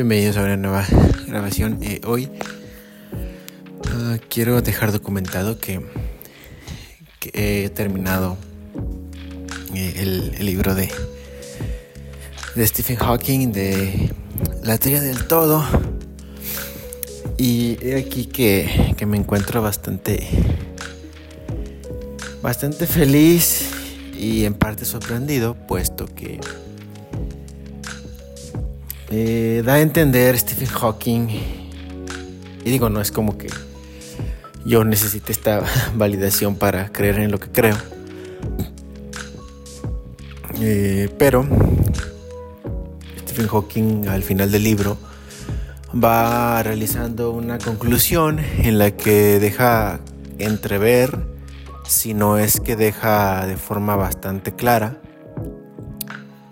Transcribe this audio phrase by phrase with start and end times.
[0.00, 0.86] Bienvenidos a una nueva
[1.26, 1.78] grabación.
[1.82, 2.30] Eh, hoy
[3.12, 5.84] uh, quiero dejar documentado que,
[7.34, 8.38] he terminado
[9.74, 10.88] eh, el, el, libro de,
[12.54, 14.10] de Stephen Hawking de
[14.62, 15.66] la teoría del todo.
[17.36, 20.26] Y he aquí que, que me encuentro bastante,
[22.40, 23.68] bastante feliz
[24.18, 26.40] y en parte sorprendido, puesto que
[29.10, 31.28] eh, da a entender Stephen Hawking,
[32.64, 33.48] y digo, no es como que
[34.64, 35.62] yo necesite esta
[35.94, 37.76] validación para creer en lo que creo,
[40.60, 41.46] eh, pero
[43.18, 44.96] Stephen Hawking al final del libro
[45.92, 50.00] va realizando una conclusión en la que deja
[50.38, 51.18] entrever,
[51.84, 55.00] si no es que deja de forma bastante clara,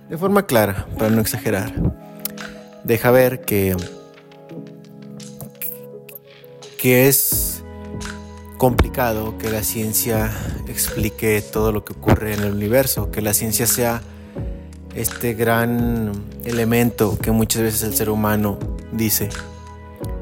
[0.08, 1.72] de forma clara, para no exagerar,
[2.84, 3.76] deja ver que,
[6.78, 7.62] que es
[8.56, 10.30] complicado que la ciencia
[10.66, 14.02] explique todo lo que ocurre en el universo, que la ciencia sea
[14.94, 16.12] este gran
[16.44, 18.58] elemento que muchas veces el ser humano
[18.92, 19.28] dice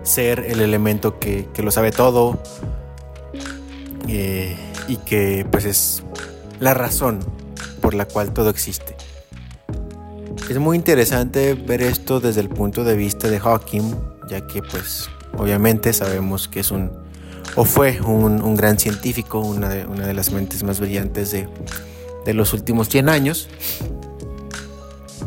[0.02, 2.38] ser el elemento que, que lo sabe todo
[4.08, 6.02] eh, y que pues es
[6.60, 7.20] la razón
[7.80, 8.95] por la cual todo existe.
[10.48, 13.94] Es muy interesante ver esto desde el punto de vista de Hawking,
[14.28, 16.92] ya que pues obviamente sabemos que es un,
[17.56, 21.48] o fue un, gran científico, una de, las mentes más brillantes de,
[22.24, 23.48] de los últimos 100 años.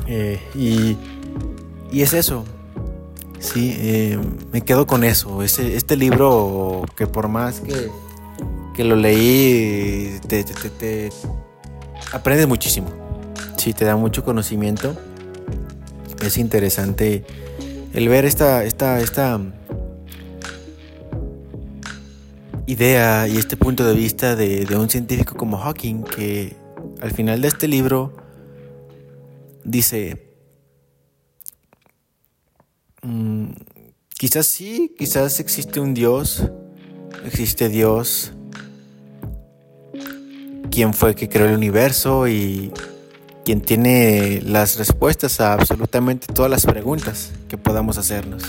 [0.08, 0.96] Eh, y,
[1.92, 2.46] y, es eso,
[3.40, 4.18] sí, eh,
[4.54, 7.92] me quedo con eso, este, libro que por más que,
[8.74, 11.10] que lo leí, te, te, te,
[12.14, 12.88] aprendes muchísimo,
[13.58, 14.96] sí, te da mucho conocimiento
[16.22, 17.24] es interesante
[17.94, 19.40] el ver esta, esta, esta
[22.70, 26.56] idea y este punto de vista de, un científico como Hawking que
[27.02, 28.14] al final de este libro
[29.64, 30.36] dice,
[33.02, 33.48] mmm,
[34.18, 36.44] quizás sí, quizás existe un Dios,
[37.26, 38.34] existe Dios,
[40.70, 42.72] quien fue que creó el universo y
[43.50, 48.44] quien tiene las respuestas a absolutamente todas las preguntas que podamos hacernos.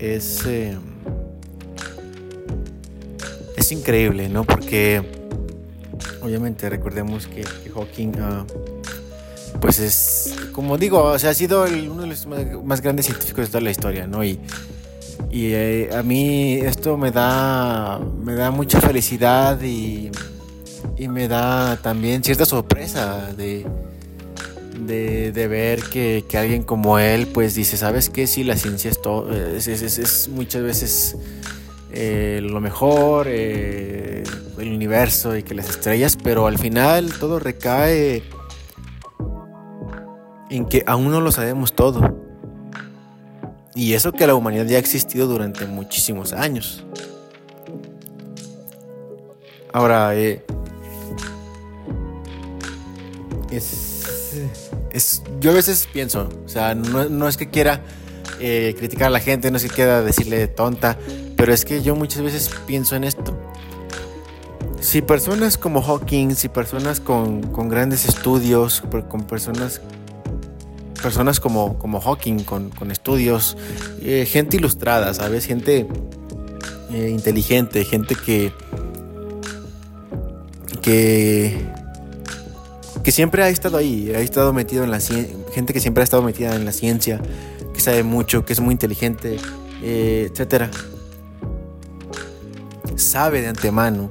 [0.00, 0.76] Es, eh,
[3.56, 4.42] es increíble, ¿no?
[4.42, 5.00] Porque
[6.22, 12.08] obviamente recordemos que, Hawking, uh, pues es, como digo, o sea, ha sido uno de
[12.08, 14.24] los más, más, grandes científicos de toda la historia, ¿no?
[14.24, 14.40] Y,
[15.30, 20.10] y eh, a mí esto me da, me da mucha felicidad y
[20.96, 23.66] y me da también cierta sorpresa de,
[24.86, 28.26] de, ver que, que, alguien como él pues dice, ¿sabes qué?
[28.26, 31.16] Sí, la ciencia es, todo, es muchas veces
[31.94, 34.22] eh, lo mejor, eh,
[34.58, 38.22] el universo y que las estrellas, pero al final todo recae
[40.48, 42.16] en que aún no lo sabemos todo.
[43.74, 46.84] Y eso que la humanidad ya ha existido durante muchísimos años.
[49.72, 50.44] Ahora, eh,
[53.56, 54.02] es,
[54.90, 57.82] es, yo a veces pienso, o sea, no, no es que quiera
[58.40, 60.98] eh, criticar a la gente, no es que quiera decirle tonta,
[61.36, 63.38] pero es que yo muchas veces pienso en esto.
[64.80, 69.80] Si personas como Hawking, si personas con, con grandes estudios, con personas,
[71.00, 73.56] personas como, como Hawking, con, con estudios,
[74.00, 75.46] eh, gente ilustrada, ¿sabes?
[75.46, 75.86] Gente
[76.90, 78.52] eh, inteligente, gente que,
[80.80, 81.81] que
[83.02, 86.04] que siempre ha estado ahí, ha estado metido en la ciencia, gente que siempre ha
[86.04, 87.20] estado metida en la ciencia,
[87.74, 89.38] que sabe mucho, que es muy inteligente,
[89.82, 90.70] eh, etcétera.
[92.96, 94.10] Sabe de antemano,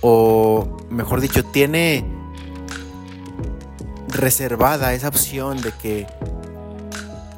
[0.00, 2.04] o mejor dicho, tiene
[4.08, 6.06] reservada esa opción de que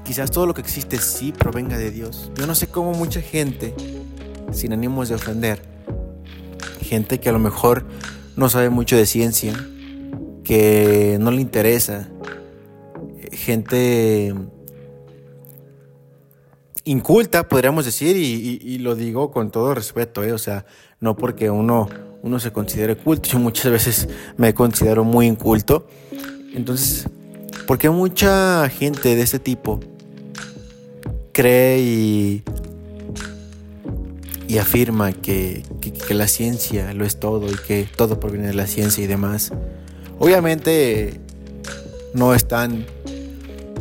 [0.04, 2.30] quizás todo lo que existe sí provenga de Dios.
[2.36, 3.74] Yo no sé cómo mucha gente,
[4.52, 5.62] sin ánimos de ofender,
[6.80, 7.84] gente que a lo mejor
[8.36, 9.54] no sabe mucho de ciencia,
[10.44, 12.08] que no le interesa,
[13.32, 14.34] gente
[16.84, 20.32] inculta, podríamos decir, y, lo digo con todo respeto, ¿eh?
[20.32, 20.66] o sea,
[21.00, 21.88] no porque uno,
[22.22, 25.86] uno se considere culto, yo muchas veces me considero muy inculto,
[26.54, 27.08] entonces,
[27.66, 29.80] porque mucha gente de este tipo
[31.32, 32.44] cree y,
[34.46, 35.62] y afirma que,
[36.06, 39.50] que la ciencia lo es todo y que todo proviene de la ciencia y demás.
[40.18, 41.20] Obviamente
[42.14, 42.86] no están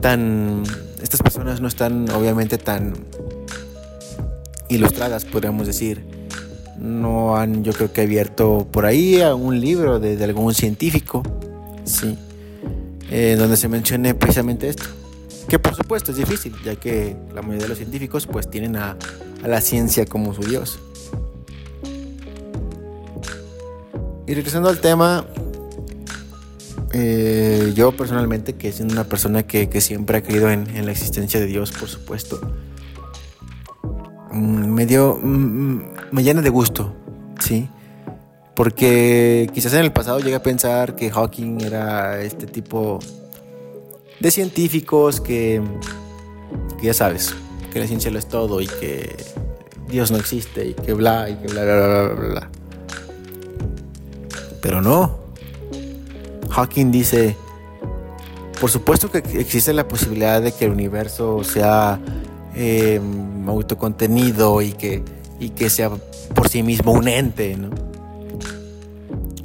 [0.02, 0.64] tan...
[1.02, 2.94] Estas personas no están obviamente tan
[4.70, 6.04] ilustradas, podríamos decir.
[6.80, 11.24] No han, yo creo que abierto por ahí a un libro de, algún científico,
[11.86, 12.18] sí,
[13.10, 14.86] eh, donde se mencione precisamente esto.
[15.48, 18.98] Que por supuesto es difícil, ya que la mayoría de los científicos pues tienen a,
[19.44, 20.80] a la ciencia como su Dios.
[24.26, 25.26] Y regresando al tema,
[26.94, 31.48] eh, yo personalmente, que soy una persona que, siempre ha creído en, la existencia de
[31.48, 32.40] Dios, por supuesto,
[34.32, 36.94] mm, me dio, mm, mm, me llena de gusto,
[37.40, 37.68] ¿sí?
[38.56, 43.00] Porque quizás en el pasado llegué a pensar que Hawking era este tipo
[44.20, 45.64] de científicos que,
[46.80, 47.34] que ya sabes,
[47.72, 49.16] que la ciencia lo es todo y que
[49.90, 52.30] Dios no existe y que bla y que bla bla bla bla.
[52.30, 52.50] bla.
[54.62, 55.23] Pero no.
[56.54, 57.36] Hawking dice,
[58.62, 62.00] por supuesto que existe la posibilidad de que el universo sea
[62.56, 65.04] em, autocontenido y que,
[65.40, 67.72] y que sea por sí mismo un ente, ¿no?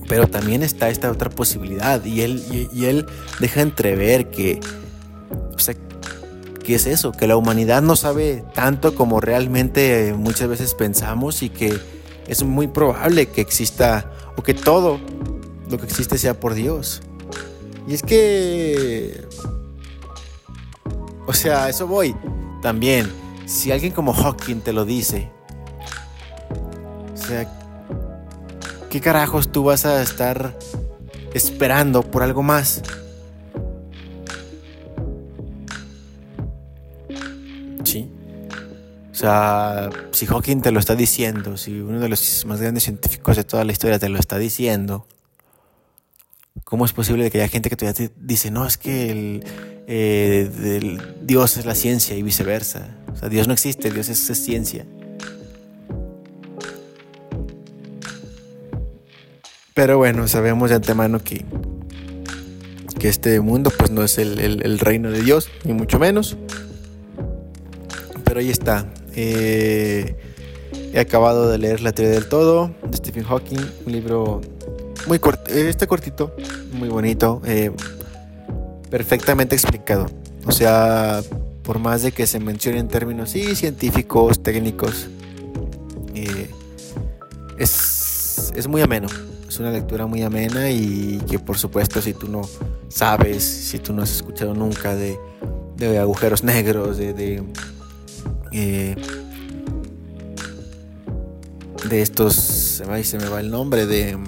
[0.06, 3.06] Pero también está esta otra posibilidad y él, y, él
[3.40, 4.60] deja entrever que,
[5.54, 5.74] o sea,
[6.62, 7.12] ¿qué es eso?
[7.12, 11.78] Que la humanidad no sabe tanto como realmente muchas veces pensamos y que
[12.26, 15.00] es muy probable que exista o que todo
[15.70, 17.02] lo que existe sea por Dios.
[17.86, 19.26] Y es que...
[21.26, 22.14] O sea, eso voy.
[22.62, 23.10] También,
[23.46, 25.30] si alguien como Hawking te lo dice,
[27.12, 27.50] o sea,
[28.90, 30.58] ¿qué carajos tú vas a estar
[31.34, 32.82] esperando por algo más?
[37.84, 38.10] Sí.
[39.12, 43.36] O sea, si Hawking te lo está diciendo, si uno de los más grandes científicos
[43.36, 45.06] de toda la historia te lo está diciendo,
[46.68, 49.44] ¿cómo es posible que haya gente que todavía dice, no, es que el,
[49.86, 52.94] eh, Dios es la ciencia y viceversa?
[53.10, 54.84] O sea, Dios no existe, Dios es, ciencia.
[59.72, 61.46] Pero bueno, sabemos de antemano que,
[62.98, 66.36] que este mundo pues no es el, el reino de Dios, ni mucho menos.
[68.24, 68.92] Pero ahí está.
[69.14, 70.16] Eh,
[70.92, 74.42] he acabado de leer La teoría del todo de Stephen Hawking, un libro
[75.06, 76.34] muy corto, este cortito,
[76.72, 77.70] muy bonito, eh,
[78.90, 80.06] perfectamente explicado.
[80.46, 81.22] O sea,
[81.62, 85.08] por más de que se mencionen términos sí, científicos, técnicos,
[86.14, 86.50] eh,
[87.58, 89.08] es, es muy ameno.
[89.48, 92.42] Es una lectura muy amena y que por supuesto si tú no
[92.88, 95.18] sabes, si tú no has escuchado nunca de,
[95.76, 97.42] de agujeros negros, de, de
[98.52, 98.94] eh,
[101.88, 104.18] de estos, se me va el nombre, de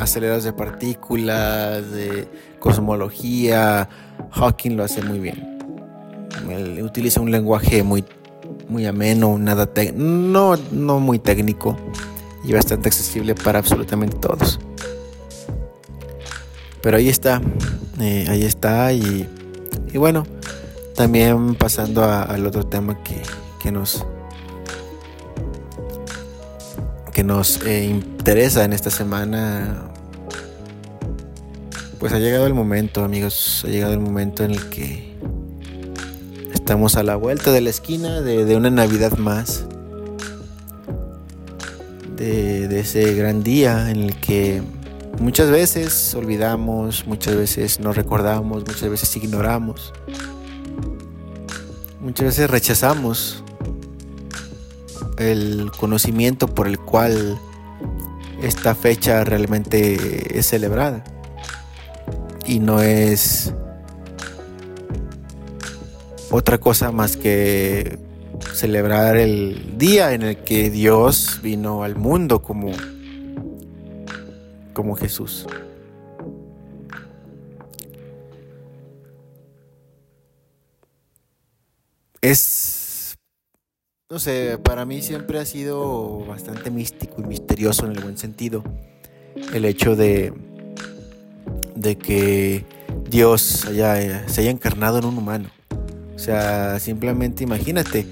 [0.00, 2.28] aceleradores de partículas, de
[2.58, 3.88] cosmología.
[4.30, 5.58] Hawking lo hace muy bien.
[6.82, 8.04] utiliza un lenguaje muy,
[8.68, 11.76] muy ameno, nada no, no muy técnico
[12.44, 14.60] y bastante accesible para absolutamente todos.
[16.82, 17.40] Pero ahí está,
[18.00, 19.28] eh, ahí está y,
[19.92, 20.24] y bueno.
[20.94, 24.04] También pasando al otro tema que, nos
[27.12, 29.82] que nos eh, interesa en esta semana,
[31.98, 35.14] pues ha llegado el momento, amigos, ha llegado el momento en el que
[36.54, 39.66] estamos a la vuelta de la esquina de, una Navidad más,
[42.16, 44.62] de, de ese gran día en el que
[45.20, 49.92] muchas veces olvidamos, muchas veces no recordamos, muchas veces ignoramos.
[52.00, 53.41] Muchas veces rechazamos
[55.18, 57.38] el conocimiento por el cual
[58.42, 61.04] esta fecha realmente es celebrada.
[62.46, 63.54] Y no es
[66.30, 67.98] otra cosa más que
[68.54, 72.72] celebrar el día en el que Dios vino al mundo como,
[74.72, 75.46] como Jesús.
[82.22, 82.81] es,
[84.12, 88.62] no sé, para mí siempre ha sido bastante místico y misterioso en el buen sentido
[89.54, 90.34] el hecho de,
[91.74, 92.66] de que
[93.08, 95.48] Dios haya, se haya encarnado en un humano.
[96.14, 98.06] O sea, simplemente imagínate,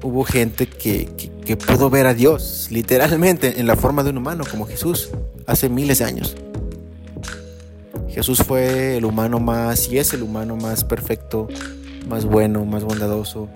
[0.00, 1.10] hubo gente que,
[1.44, 5.10] que, pudo ver a Dios literalmente en la forma de un humano, como Jesús,
[5.44, 6.36] hace miles de años.
[8.10, 11.48] Jesús fue el humano más, y es el humano más perfecto,
[12.06, 13.48] más bueno, más bondadoso.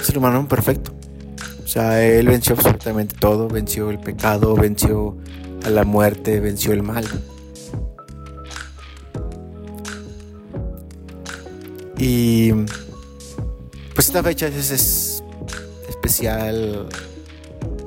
[0.00, 0.92] Es el humano perfecto.
[1.64, 5.16] O sea, él venció absolutamente todo, venció el pecado, venció
[5.64, 7.04] a la muerte, venció el mal.
[11.96, 12.52] Y
[13.94, 15.22] pues esta fecha es,
[15.88, 16.88] especial,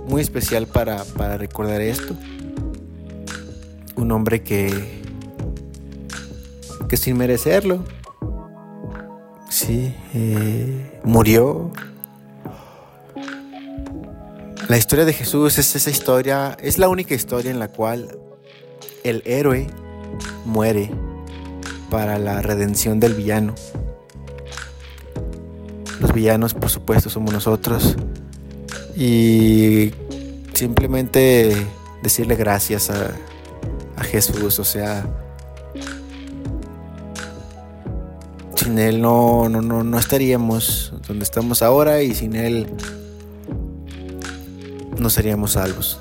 [0.08, 2.16] muy especial para, para recordar esto.
[3.96, 5.02] Un hombre que,
[6.88, 7.84] que sin merecerlo,
[9.70, 11.72] eh, murió.
[14.68, 18.18] La historia de Jesús es esa historia, es la única historia en la cual
[19.04, 19.68] el héroe
[20.46, 20.90] muere
[21.90, 23.54] para la redención del villano.
[26.00, 27.96] Los villanos, por supuesto, somos nosotros.
[28.96, 29.92] Y
[30.54, 31.56] simplemente
[32.02, 33.14] decirle gracias a,
[34.04, 35.06] Jesús, o sea,
[38.66, 42.66] sin Él no, no, no, no estaríamos donde estamos ahora y sin Él
[44.98, 46.00] no seríamos salvos.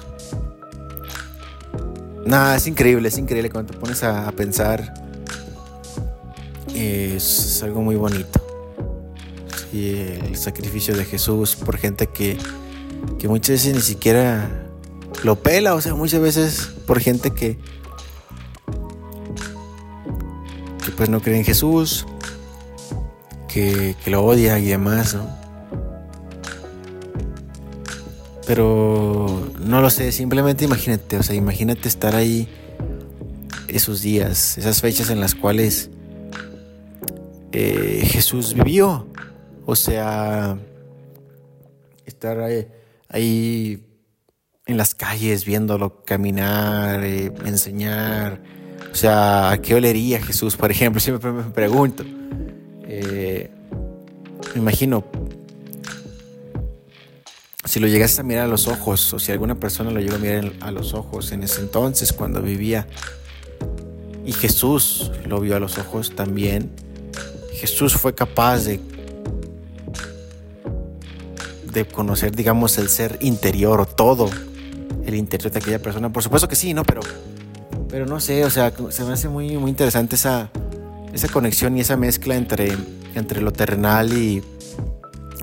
[2.25, 4.95] Nada, es increíble, es increíble cuando te pones a, pensar.
[6.75, 8.41] Es algo muy bonito.
[9.71, 12.39] Y el sacrificio de Jesús por gente que,
[13.19, 14.71] que muchas veces ni siquiera
[15.23, 17.59] lo pela, o sea, muchas veces por gente que,
[20.83, 22.07] que pues no cree en Jesús,
[23.55, 25.29] que, lo odia y demás, ¿no?
[28.47, 32.49] Pero no lo sé, simplemente imagínate, o sea, imagínate estar ahí
[33.69, 35.89] esos días, esas fechas en las cuales
[37.53, 39.07] eh, Jesús vivió.
[39.67, 40.59] O sea,
[42.05, 42.39] estar
[43.09, 43.83] ahí,
[44.67, 48.43] en las calles viéndolo caminar, eh, enseñar.
[48.93, 50.57] O sea, ¿a qué olería Jesús?
[50.57, 52.05] Por ejemplo, siempre me pregunto.
[52.97, 53.51] Eh,
[54.55, 55.05] me imagino
[57.65, 60.19] si lo llegaste a mirar a los ojos, o si alguna persona lo llegó a
[60.19, 62.87] mirar a los ojos en ese entonces, cuando vivía,
[64.25, 66.71] y Jesús lo vio a los ojos también,
[67.55, 68.79] Jesús fue capaz de,
[71.73, 74.31] de conocer, digamos, el ser interior o todo
[75.05, 76.13] el interior de aquella persona.
[76.13, 76.85] Por supuesto que sí, ¿no?
[76.85, 77.01] Pero,
[77.89, 80.51] pero no sé, o sea, se me hace muy, muy interesante esa,
[81.15, 82.77] esa conexión y esa mezcla entre,
[83.15, 84.43] entre lo terrenal y,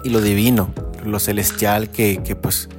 [0.04, 0.72] y lo divino
[1.06, 2.70] lo celestial que, pues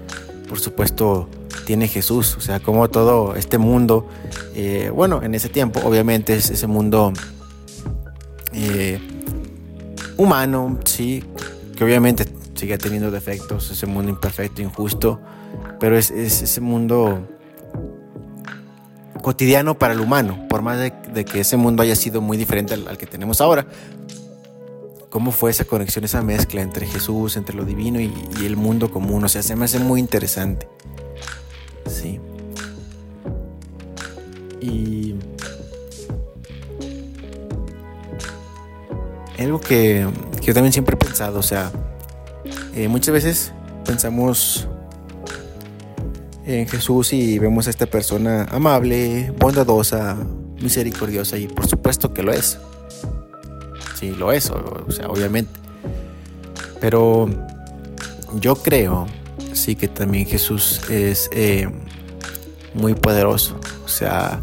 [0.48, 1.28] por supuesto
[1.64, 4.08] tiene Jesús, o sea, como todo este mundo,
[4.54, 7.12] eh, bueno, en ese tiempo obviamente es ese mundo
[8.52, 8.98] eh,
[10.16, 11.24] humano, sí,
[11.76, 15.20] que obviamente sigue teniendo defectos, ese mundo imperfecto, injusto,
[15.78, 17.26] pero es, ese mundo
[19.22, 22.98] cotidiano para el humano, por más de, que ese mundo haya sido muy diferente al
[22.98, 23.66] que tenemos ahora,
[25.12, 28.10] cómo fue esa conexión, esa mezcla entre Jesús, entre lo divino y,
[28.46, 29.22] el mundo común.
[29.22, 30.66] O sea, se me hace muy interesante.
[31.86, 32.18] Sí.
[34.62, 35.14] Y
[39.38, 40.08] algo que,
[40.40, 41.70] yo también siempre he pensado, o sea,
[42.74, 43.52] eh, muchas veces
[43.84, 44.66] pensamos
[46.46, 50.16] en Jesús y vemos a esta persona amable, bondadosa,
[50.60, 52.58] misericordiosa y por supuesto que lo es
[54.02, 55.52] sí lo es, o, sea, obviamente.
[56.80, 57.28] Pero
[58.40, 59.06] yo creo,
[59.52, 61.68] sí, que también Jesús es eh,
[62.74, 63.60] muy poderoso.
[63.84, 64.42] O sea,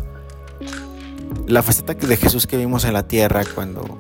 [1.46, 3.98] la faceta de Jesús que vimos en la tierra cuando,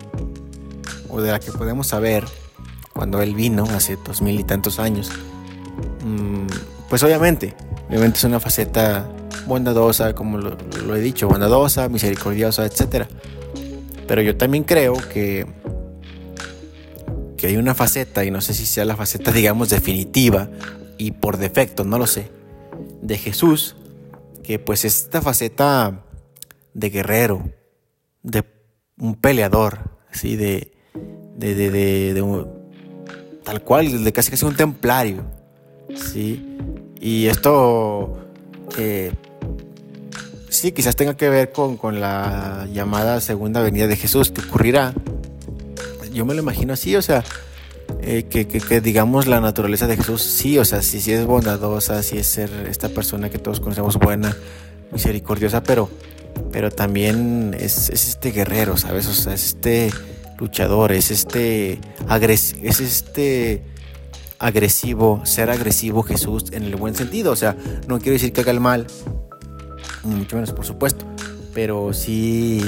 [1.09, 2.23] o de la que podemos saber
[2.93, 5.11] cuando Él vino hace dos mil y tantos años,
[6.05, 6.47] mm,
[6.89, 7.53] pues obviamente,
[7.89, 9.05] obviamente es una faceta
[9.45, 13.07] bondadosa, como lo, he dicho, bondadosa, misericordiosa, etcétera
[14.09, 15.45] pero yo también creo que,
[17.37, 20.49] que hay una faceta, y no sé si sea la faceta, digamos, definitiva
[20.97, 22.31] y por defecto, no lo sé,
[23.03, 23.75] de Jesús,
[24.41, 26.05] que pues esta faceta
[26.73, 27.51] de guerrero,
[28.23, 28.43] de
[28.97, 30.73] un peleador, así de,
[31.37, 32.45] de, de, de,
[33.43, 35.23] tal cual, de casi casi un templario,
[35.93, 36.57] ¿sí?
[36.99, 38.17] Y esto
[38.77, 39.13] eh,
[40.49, 44.93] sí, quizás tenga que ver con, la llamada segunda venida de Jesús que ocurrirá.
[46.11, 47.23] Yo me lo imagino así, o sea,
[48.01, 52.17] eh, que, digamos la naturaleza de Jesús, sí, o sea, sí, sí es bondadosa, sí
[52.17, 54.35] es ser esta persona que todos conocemos buena,
[54.91, 55.89] misericordiosa, pero,
[56.51, 59.07] pero también es, este guerrero, ¿sabes?
[59.07, 59.91] O sea, es este
[60.37, 61.79] luchador, es este,
[62.63, 63.63] es este
[64.39, 67.55] agresivo, ser agresivo Jesús en el buen sentido, o sea,
[67.87, 68.87] no quiero decir que haga el mal,
[70.03, 71.05] mucho menos por supuesto,
[71.53, 72.63] pero sí,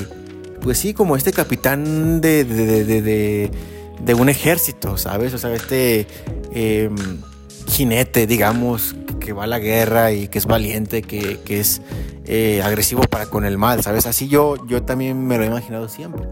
[0.61, 5.33] pues sí, como este capitán de, de, un ejército, ¿sabes?
[5.33, 6.05] O sea, este
[6.51, 6.95] em,
[7.67, 11.81] jinete, digamos, que va a la guerra y que es valiente, que, es
[12.25, 14.05] eh, agresivo para con el mal, ¿sabes?
[14.05, 16.27] Así yo, yo también me lo he imaginado siempre.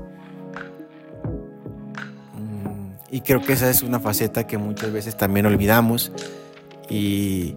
[3.11, 6.11] Y creo que esa es una faceta que muchas veces también olvidamos
[6.89, 7.55] y,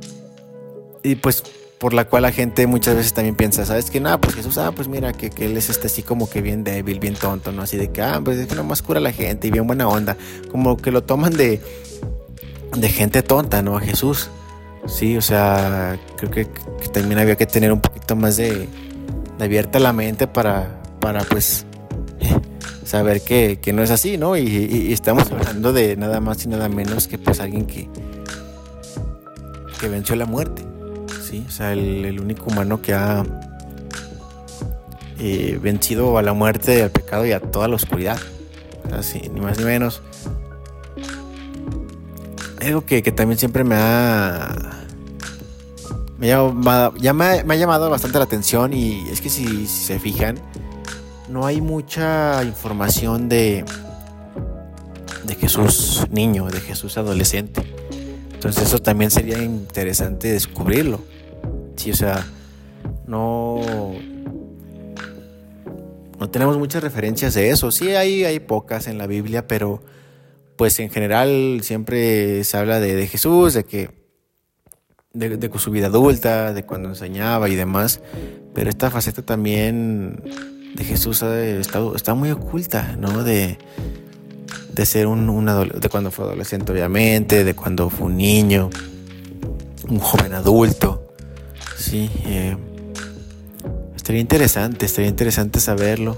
[1.03, 1.43] y pues
[1.83, 4.71] por la cual la gente muchas veces también piensa, ¿sabes que Nada, pues Jesús, ah,
[4.71, 7.63] pues mira, que, que, él es este así como que bien débil, bien tonto, ¿no?
[7.63, 9.89] Así de que, ah, pues es que nomás cura a la gente y bien buena
[9.89, 10.17] onda.
[10.53, 11.61] Como que lo toman de,
[12.77, 13.77] de gente tonta, ¿no?
[13.77, 14.31] A Jesús.
[14.87, 16.45] Sí, o sea, creo que,
[16.93, 18.69] también había que tener un poquito más de,
[19.39, 21.67] de abierta la mente para, para pues,
[22.85, 24.37] saber que, que, no es así, ¿no?
[24.37, 27.89] Y, estamos hablando de nada más y nada menos que pues alguien que,
[29.81, 30.65] que venció la muerte.
[31.47, 33.25] O sea, el, único humano que ha
[35.19, 38.19] eh, vencido a la muerte, al pecado y a toda la oscuridad.
[38.93, 40.03] Así, ni más ni menos.
[42.61, 44.85] Algo que, también siempre me ha.
[46.19, 50.39] Me, ha llamado bastante la atención y es que si, se fijan,
[51.29, 53.65] no hay mucha información de,
[55.25, 57.63] de Jesús niño, de Jesús adolescente.
[58.35, 61.01] Entonces eso también sería interesante descubrirlo.
[61.77, 62.27] Sí, o sea,
[63.07, 63.61] no.
[66.19, 67.71] No tenemos muchas referencias de eso.
[67.71, 69.83] Sí, hay, hay pocas en la Biblia, pero
[70.57, 73.91] pues en general siempre se habla de, Jesús, de que.
[75.13, 78.01] De, su vida adulta, de cuando enseñaba y demás.
[78.55, 80.23] Pero esta faceta también
[80.75, 83.23] de Jesús está, muy oculta, ¿no?
[83.25, 83.59] De,
[84.73, 88.71] de ser un, un de cuando fue adolescente, obviamente, de cuando fue un niño,
[89.89, 91.15] un joven adulto.
[91.77, 92.57] Sí, eh,
[93.97, 96.17] estaría interesante, estaría interesante saberlo.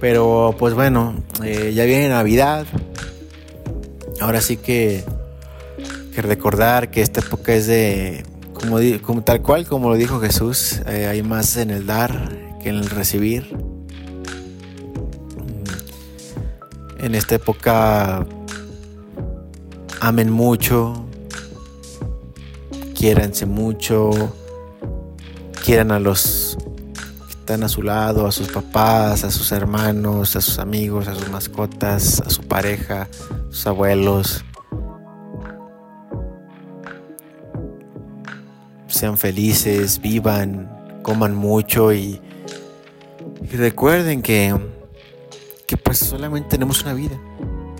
[0.00, 2.66] Pero pues bueno, eh, ya viene Navidad.
[4.20, 5.04] Ahora sí que,
[6.14, 10.80] que recordar que esta época es de, como, como tal cual, como lo dijo Jesús,
[10.86, 13.56] eh, hay más en el dar en recibir.
[16.98, 18.26] En esta época
[20.00, 21.04] amen mucho,
[22.94, 24.10] quiéranse mucho
[25.66, 26.56] quieran a los
[27.26, 31.14] que están a su lado, a sus papás, a sus hermanos, a sus amigos, a
[31.16, 33.08] sus mascotas, a su pareja, a
[33.50, 34.44] sus abuelos.
[38.86, 40.70] Sean felices, vivan,
[41.02, 42.20] coman mucho y,
[43.46, 44.54] recuerden que,
[45.66, 47.18] que pues solamente tenemos una vida.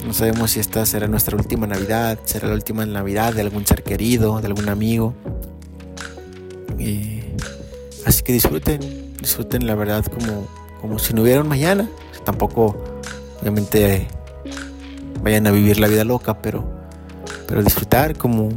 [0.07, 3.83] No sabemos si esta será nuestra última Navidad, será la última Navidad de algún ser
[3.83, 5.15] querido, de algún amigo.
[6.79, 7.17] Y
[8.07, 8.81] Así que disfruten,
[9.21, 10.47] disfruten la verdad como,
[10.81, 11.91] como si no hubiera mañana.
[12.25, 12.77] tampoco,
[13.41, 14.07] obviamente,
[15.25, 16.65] vayan a vivir la vida loca, pero,
[17.49, 18.51] pero disfrutar como,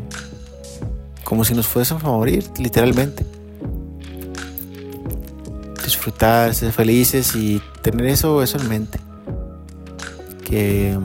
[1.23, 3.25] como si nos fuésemos a morir, literalmente.
[6.53, 8.99] Ser felices y tener eso, eso en mente.
[10.43, 10.97] Que,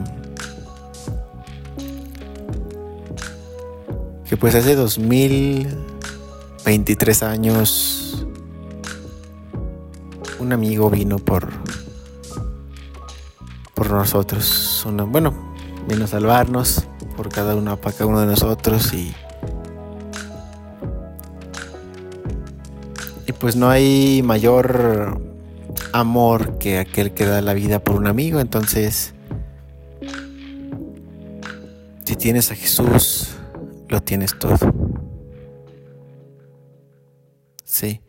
[4.27, 8.25] que pues hace 2023 años
[10.39, 11.51] un amigo vino por
[13.75, 14.87] por nosotros.
[15.07, 15.33] bueno,
[15.87, 19.13] vino a salvarnos por cada uno, para cada uno de nosotros y
[23.39, 25.21] pues no hay mayor
[25.91, 28.39] amor que aquel que da la vida por un amigo.
[28.39, 29.13] Entonces,
[32.03, 33.35] si tienes a Jesús,
[33.89, 34.57] lo tienes todo.
[37.63, 38.01] Sí.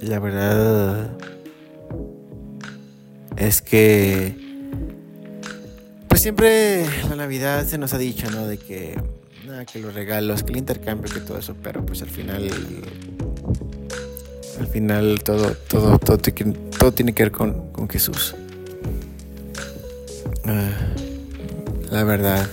[0.00, 1.16] La verdad
[3.36, 4.46] es que
[6.08, 8.46] pues siempre la Navidad se nos ha dicho, ¿no?
[8.46, 8.98] De que
[9.46, 12.50] nada, que los regalos, que el intercambio, que todo eso, pero pues al final
[14.58, 18.34] al final todo todo todo, todo tiene que ver con, con Jesús.
[20.44, 20.70] Ah,
[21.90, 22.46] la verdad.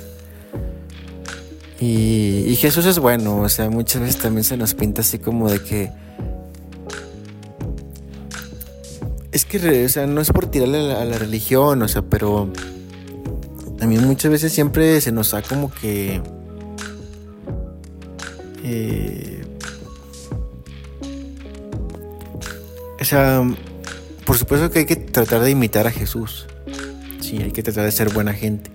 [1.80, 5.50] Y, y Jesús es bueno, o sea, muchas veces también se nos pinta así como
[5.50, 5.92] de que
[9.34, 12.54] Es que, o sea, no es por tirarle a la, religión, o sea, pero
[13.82, 16.22] a mí muchas veces siempre se nos da como que...
[18.64, 19.44] Eh,
[23.00, 23.44] o sea,
[24.26, 26.48] por supuesto que hay que tratar de imitar a Jesús.
[27.20, 28.72] Sí, hay que tratar de ser buena gente.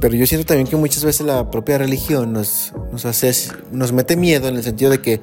[0.00, 2.72] Pero yo siento también que muchas veces la propia religión nos,
[3.04, 3.32] hace,
[3.72, 5.20] nos mete miedo en el sentido de que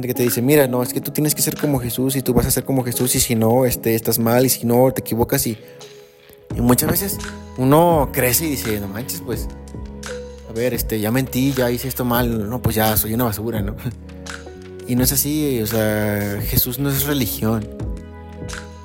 [0.00, 2.32] que te dice, mira, no, es que tú tienes que ser como Jesús y tú
[2.32, 5.02] vas a ser como Jesús y si no, este, estás mal y si no, te
[5.02, 5.58] equivocas y,
[6.56, 7.18] y muchas veces
[7.58, 9.48] uno crece y dice, no manches, pues,
[10.52, 13.62] a ver, este, ya mentí, ya hice esto mal, no, pues ya soy una basura,
[13.62, 13.74] ¿no?
[14.88, 17.66] Y no es así, o sea, Jesús no es religión.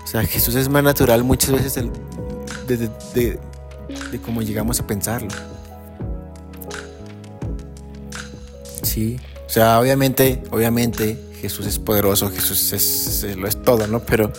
[0.03, 1.83] O sea, Jesús es más natural muchas veces
[2.67, 3.39] de, de,
[4.23, 5.27] cómo llegamos a pensarlo.
[8.83, 13.99] Sí, o sea, obviamente, obviamente Jesús es poderoso, Jesús es, lo es todo, ¿no?
[14.01, 14.31] Pero,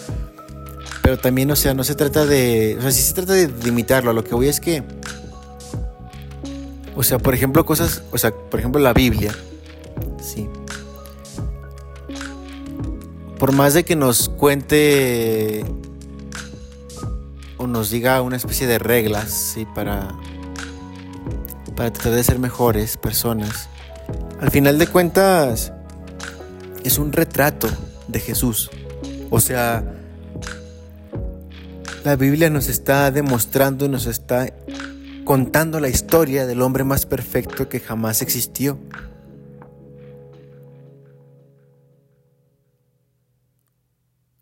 [1.02, 3.68] pero también, o sea, no se trata de, o sea, sí se trata de, de
[3.68, 4.12] imitarlo.
[4.12, 4.84] Lo que voy es que,
[6.98, 9.34] o sea, por ejemplo, cosas, o sea, por ejemplo, la Biblia,
[10.20, 10.46] sí
[13.38, 15.64] por más de que nos cuente
[17.56, 19.66] o nos diga una especie de reglas, ¿sí?
[19.74, 20.08] Para,
[21.76, 23.68] para tratar de ser mejores personas,
[24.40, 25.72] al final de cuentas
[26.84, 27.68] es un retrato
[28.08, 28.70] de Jesús.
[29.30, 29.84] O sea,
[32.04, 34.48] la Biblia nos está demostrando, nos está
[35.28, 38.78] contando la historia del hombre más perfecto que jamás existió.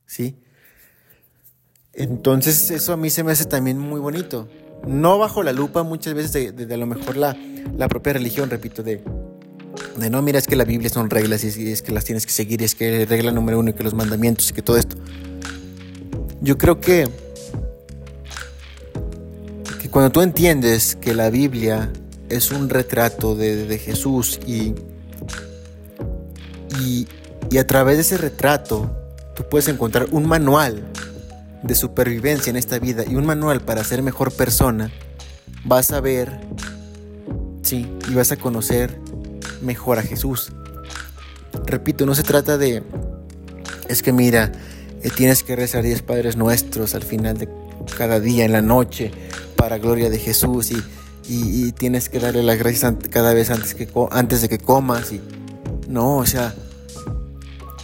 [0.07, 0.37] ¿sí?
[1.93, 4.49] Entonces eso a mí se me hace también muy bonito.
[4.87, 7.37] No bajo la lupa muchas veces de, a lo mejor la,
[7.77, 9.03] la, propia religión, repito, de,
[9.97, 12.33] de no, mira, es que la Biblia son reglas y es, que las tienes que
[12.33, 14.97] seguir y es que regla número uno y que los mandamientos y que todo esto.
[16.41, 17.26] Yo creo que
[19.97, 21.91] cuando tú entiendes que la Biblia
[22.29, 24.75] es un retrato de, Jesús y,
[26.79, 27.09] y,
[27.51, 28.95] y a través de ese retrato
[29.35, 30.87] tú puedes encontrar un manual
[31.63, 34.93] de supervivencia en esta vida y un manual para ser mejor persona,
[35.65, 36.41] vas a ver,
[37.63, 39.01] sí, y vas a conocer
[39.63, 40.53] mejor a Jesús.
[41.65, 42.83] Repito, no se trata de,
[43.89, 44.53] es que mira,
[45.03, 47.49] eh, tienes que rezar 10 Padres Nuestros al final de
[47.97, 49.11] cada día, en la noche,
[49.57, 54.43] para gloria de Jesús y, tienes que darle las gracias cada vez antes, que, antes
[54.43, 55.13] de que comas.
[55.13, 55.21] Y,
[55.89, 56.55] no, o sea,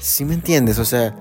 [0.01, 1.17] si me entiendes, o sea,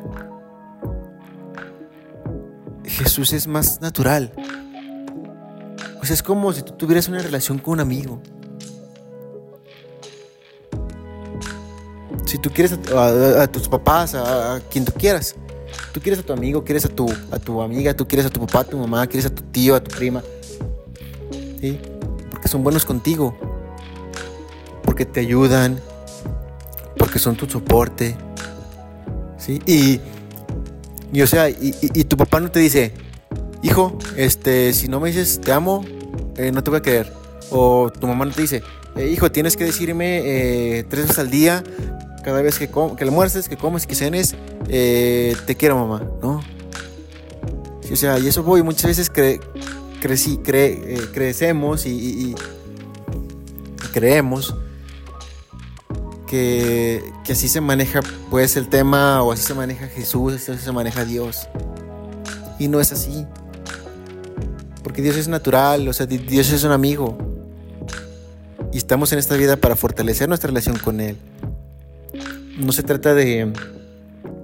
[2.85, 4.31] Jesús es más natural.
[6.01, 8.21] O sea, es como si tú tuvieras una relación con un amigo.
[12.25, 15.35] Si tú quieres a, tus papás, a, quien tú quieras.
[15.91, 18.39] Tú quieres a tu amigo, quieres a tu, a tu amiga, tú quieres a tu
[18.39, 20.23] papá, a tu mamá, quieres a tu tío, a tu prima.
[21.61, 21.79] ¿Sí?
[22.29, 23.37] Porque son buenos contigo.
[24.83, 25.79] Porque te ayudan.
[26.97, 28.17] Porque son tu soporte.
[29.37, 29.61] ¿Sí?
[29.65, 30.01] Y
[31.13, 31.71] y o sea, y,
[32.05, 32.93] tu papá no te dice,
[33.61, 35.83] hijo, este, si no me dices te amo,
[36.37, 37.11] eh, no te voy a querer.
[37.49, 38.63] O tu mamá no te dice,
[38.95, 40.21] eh, hijo, tienes que decirme
[40.79, 41.63] eh, tres veces al día,
[42.23, 44.35] cada vez que, que almuerces, que comes, que cenes,
[44.67, 46.41] te quiero mamá, ¿no?
[47.91, 49.41] o sea, y eso voy, muchas veces cre
[50.01, 52.35] cre crecemos y
[53.93, 54.55] creemos
[56.31, 61.03] que, así se maneja pues el tema o así se maneja Jesús, así se maneja
[61.03, 61.49] Dios.
[62.57, 63.25] Y no es así.
[64.81, 67.17] Porque Dios es natural, o sea, Dios es un amigo.
[68.71, 71.17] Y estamos en esta vida para fortalecer nuestra relación con Él.
[72.57, 73.51] No se trata de...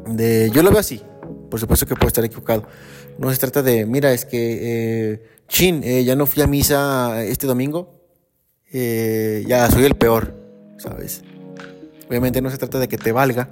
[0.08, 1.02] de yo lo veo así,
[1.50, 2.63] por supuesto que puedo estar equivocado.
[3.17, 4.60] No se trata de, mira, es que,
[5.13, 8.01] eh, chin, eh, ya no fui a misa este domingo,
[8.71, 10.33] eh, ya soy el peor,
[10.77, 11.23] ¿sabes?
[12.10, 13.49] Obviamente no se trata de que te valga,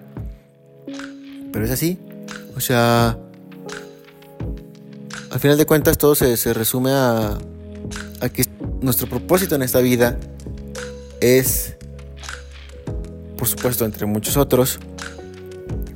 [1.52, 2.00] pero es así.
[2.56, 3.18] O sea,
[5.30, 7.38] al final de cuentas todo se, resume a,
[8.22, 8.46] a que
[8.82, 10.18] nuestro propósito en esta vida
[11.20, 11.76] es,
[13.38, 14.80] por supuesto, entre muchos otros,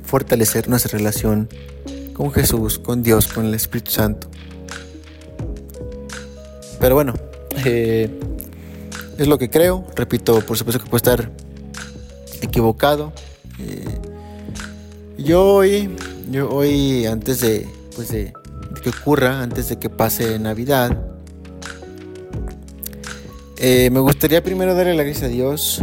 [0.02, 1.48] fortalecer nuestra relación
[2.14, 4.28] con Jesús, con Dios, con el Espíritu Santo.
[6.80, 7.14] Pero bueno,
[7.66, 8.08] eh,
[9.18, 9.84] es lo que creo.
[9.94, 11.30] Repito, por supuesto que puede estar
[12.40, 13.12] equivocado.
[13.58, 13.84] Eh,
[15.18, 15.94] yo hoy,
[16.30, 18.32] yo hoy antes de, pues de,
[18.82, 20.98] que ocurra, antes de que pase Navidad,
[23.58, 25.82] eh, me gustaría primero darle la gracia a Dios,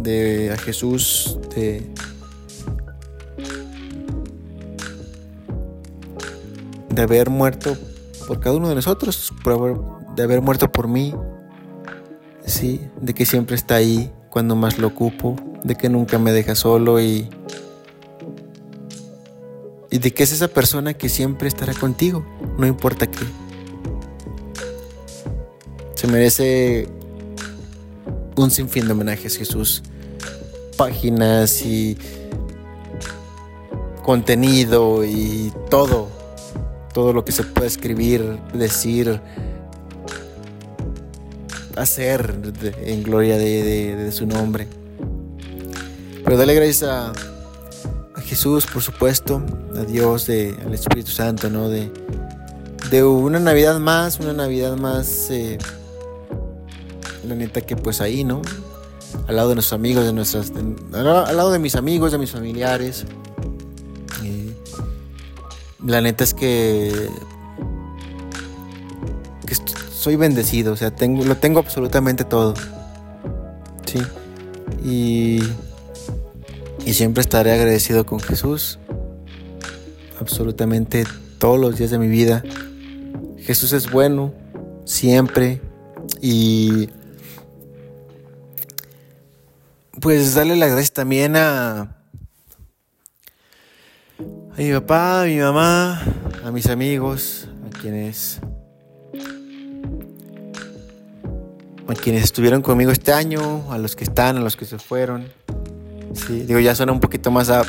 [0.00, 1.82] de, a Jesús, de,
[6.88, 7.76] de haber muerto
[8.26, 9.32] por cada uno de nosotros,
[10.18, 11.14] de haber muerto por mí,
[12.44, 16.56] sí, de que siempre está ahí cuando más lo ocupo, de que nunca me deja
[16.56, 17.30] solo y,
[19.92, 22.26] y de que es esa persona que siempre estará contigo,
[22.58, 23.24] no importa qué.
[25.94, 26.88] Se merece
[28.34, 29.84] un sinfín de homenajes, Jesús.
[30.76, 31.96] Páginas y
[34.02, 36.08] contenido y todo.
[36.92, 39.20] Todo lo que se puede escribir, decir,
[41.78, 42.34] hacer
[42.82, 44.66] en gloria de, su nombre.
[46.24, 47.12] Pero dale gracias a,
[48.22, 49.42] Jesús, por supuesto,
[49.74, 51.70] a Dios, de, al Espíritu Santo, ¿no?
[51.70, 51.90] De,
[52.90, 55.56] de una Navidad más, una Navidad más, eh,
[57.26, 58.42] la neta que pues ahí, ¿no?
[59.26, 60.52] Al lado de nuestros amigos, de nuestras,
[60.92, 63.06] al lado de mis amigos, de mis familiares.
[65.82, 67.08] la neta es que
[69.98, 72.54] soy bendecido, o sea, tengo, lo tengo absolutamente todo.
[73.84, 73.98] Sí.
[74.84, 75.40] Y,
[76.86, 78.78] y siempre estaré agradecido con Jesús.
[80.20, 81.04] Absolutamente
[81.38, 82.44] todos los días de mi vida.
[83.38, 84.32] Jesús es bueno,
[84.84, 85.60] siempre.
[86.22, 86.90] Y
[90.00, 91.80] pues darle las gracias también a,
[94.20, 96.00] a mi papá, a mi mamá,
[96.44, 98.40] a mis amigos, a quienes
[101.88, 105.26] a quienes estuvieron conmigo este año, a los que están, a los que se fueron.
[106.14, 107.64] Sí, digo, ya suena un poquito más a,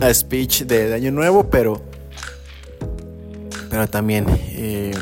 [0.00, 1.82] a speech de, Año Nuevo, pero,
[3.70, 4.94] pero también eh,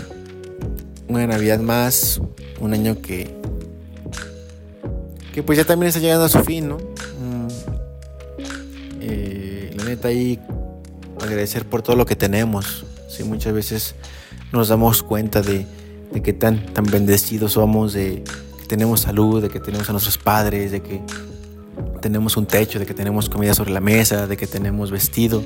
[1.08, 2.20] una Navidad más,
[2.60, 3.34] un año que,
[5.32, 6.76] que pues ya también está llegando a su fin, ¿no?
[6.76, 7.48] Mm,
[9.00, 10.38] eh, la neta ahí
[11.20, 12.86] agradecer por todo lo que tenemos.
[13.08, 13.94] Sí, muchas veces
[14.52, 15.66] nos damos cuenta de,
[16.12, 18.22] de qué tan, tan bendecidos somos, de
[18.64, 21.02] que tenemos salud, de que tenemos a nuestros padres, de que
[22.00, 25.42] tenemos un techo, de que tenemos comida sobre la mesa, de que tenemos vestido.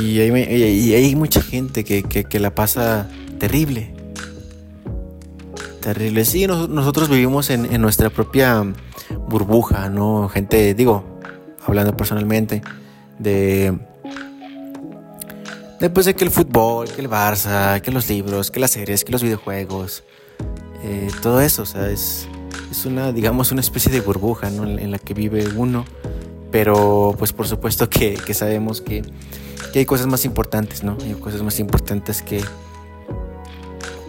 [0.00, 3.94] Y, hay, mucha gente que, la pasa terrible.
[5.80, 6.24] Terrible.
[6.24, 8.64] Sí, nosotros vivimos en, nuestra propia
[9.28, 10.28] burbuja, ¿no?
[10.28, 11.04] Gente, digo,
[11.64, 12.62] hablando personalmente,
[13.20, 13.78] de
[15.78, 19.12] Después de que el fútbol, que el Barça, que los libros, que las series, que
[19.12, 20.04] los videojuegos,
[20.84, 22.26] eh, todo eso, o sea, es,
[22.70, 24.64] es, una, digamos, una especie de burbuja ¿no?
[24.64, 25.84] en, la que vive uno,
[26.50, 29.02] pero pues por supuesto que, sabemos que,
[29.72, 30.98] que, hay cosas más importantes, ¿no?
[31.04, 32.42] Hay cosas más importantes que,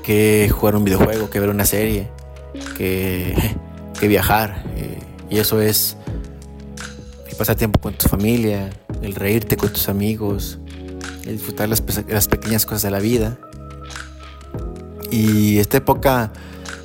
[0.02, 2.10] que jugar un videojuego, que ver una serie,
[2.76, 3.36] que,
[4.00, 4.98] que viajar, eh,
[5.30, 5.96] y eso es
[7.30, 8.72] el pasar tiempo con tu familia,
[9.04, 10.58] el reírte con tus amigos,
[11.26, 11.82] el disfrutar las
[12.28, 13.38] pequeñas cosas de la vida.
[15.12, 16.34] Y esta época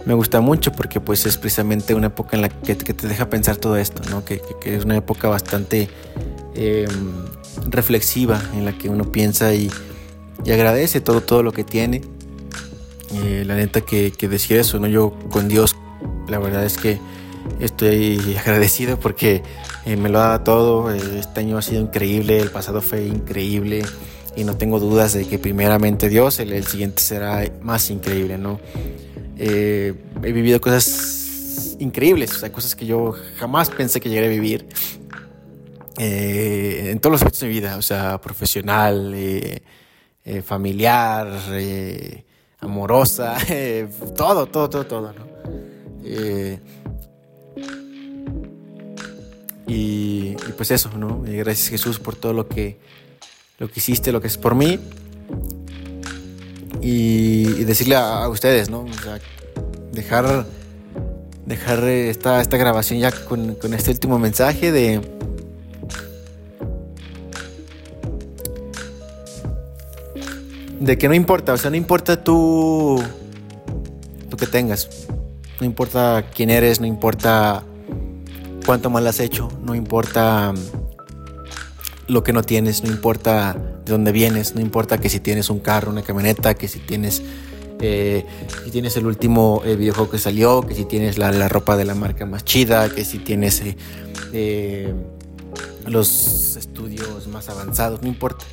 [0.09, 3.59] me gusta mucho porque pues es precisamente una época en la que, te deja pensar
[3.59, 4.25] todo esto, ¿no?
[4.25, 5.91] que, es una época bastante
[6.55, 6.89] em,
[7.69, 9.71] reflexiva en la que uno piensa y,
[10.47, 12.01] y agradece todo, todo lo que tiene.
[13.17, 14.87] Eh, la neta que, que, decir eso, ¿no?
[14.87, 15.77] yo con Dios
[16.27, 16.99] la verdad es que
[17.61, 19.43] estoy agradecido porque
[19.85, 23.85] eh, me lo ha dado todo, este año ha sido increíble, el pasado fue increíble
[24.37, 28.59] y no tengo dudas de que primeramente Dios, el, siguiente será más increíble, ¿no?
[29.39, 34.33] Eh, he vivido cosas increíbles, o sea, cosas que yo jamás pensé que llegaría a
[34.33, 34.67] vivir
[35.97, 39.63] eh, en todos los aspectos de mi vida, o sea, profesional, eh,
[40.45, 41.29] familiar,
[42.59, 43.37] amorosa,
[44.17, 45.29] todo, todo, todo, todo, ¿no?
[49.67, 51.23] Y, y, pues eso, ¿no?
[51.25, 52.79] Gracias Jesús por todo lo que
[53.59, 54.79] lo que hiciste, lo que es por mí.
[56.91, 58.81] Y, decirle a, ustedes, ¿no?
[58.81, 59.19] O sea,
[59.93, 60.47] dejar,
[61.45, 65.03] dejar esta, esta grabación ya con, con este último mensaje de...
[70.81, 73.03] De que no importa, o sea, no importa tú,
[74.31, 74.89] tú que tengas,
[75.61, 77.65] no importa quién eres, no importa
[78.65, 80.55] cuánto mal has hecho, no importa
[82.09, 85.61] lo que no tienes, no importa de dónde vienes, no importa que si tienes un
[85.61, 87.23] carro, una camioneta, que si tienes,
[87.81, 88.25] eh,
[88.65, 91.95] si tienes el último eh, videojuego que salió, que si tienes la, ropa de la
[91.95, 93.63] marca más chida, que si tienes
[94.33, 94.95] eh,
[95.87, 98.47] los estudios más avanzados, no importa.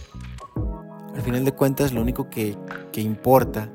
[1.16, 2.58] Al final de cuentas, lo único que,
[2.92, 3.70] que importa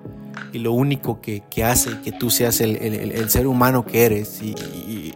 [0.52, 4.54] y lo único que, hace que tú seas el, ser humano que eres y,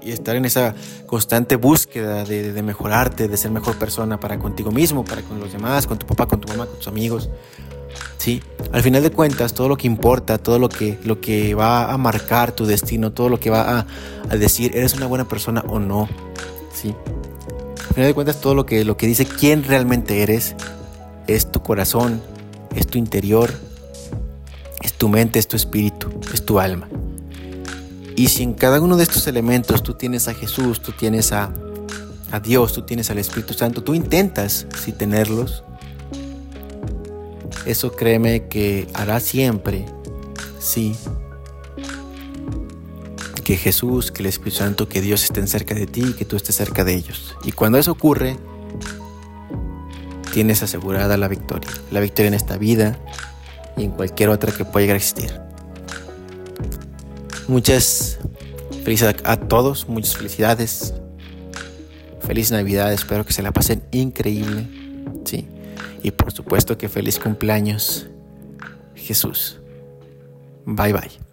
[0.05, 0.75] estar en esa
[1.07, 5.87] constante búsqueda de, mejorarte, de ser mejor persona para contigo mismo, para con los demás,
[5.87, 7.31] con tu papá, con tu mamá, con tus amigos.
[8.19, 8.43] Sí,
[8.73, 11.99] al final de cuentas, todo lo que importa, todo lo que, lo que va a
[11.99, 13.87] marcar tu destino, todo lo que va a,
[14.31, 16.09] a decir, eres una buena persona o no.
[16.73, 16.95] Sí.
[17.89, 20.57] Al final de cuentas, todo lo que, lo que dice quién realmente eres
[21.27, 22.21] es tu corazón,
[22.75, 23.53] es tu interior,
[24.99, 26.89] tu mente, es tu espíritu, es tu alma.
[28.17, 31.53] Y si en cada uno de estos elementos tú tienes a Jesús, tú tienes a,
[32.31, 35.65] a Dios, tú tienes al Espíritu Santo, tú intentas si tenerlos,
[37.67, 39.85] eso créeme que hará siempre,
[40.61, 40.97] sí,
[43.43, 46.37] que Jesús, que el Espíritu Santo, que Dios estén cerca de ti y que tú
[46.37, 47.37] estés cerca de ellos.
[47.45, 48.39] Y cuando eso ocurre,
[50.33, 51.71] tienes asegurada la victoria.
[51.91, 52.99] La victoria en esta vida
[53.77, 55.41] y en cualquier otra que pueda llegar a existir.
[57.49, 58.19] Muchas
[58.85, 60.95] felicidades a todos, muchas felicidades.
[62.21, 64.67] Feliz Navidad, espero que se la pasen increíble.
[65.25, 65.47] Sí.
[66.03, 68.07] Y por supuesto que feliz cumpleaños,
[68.95, 69.59] Jesús.
[70.65, 71.24] Bye bye.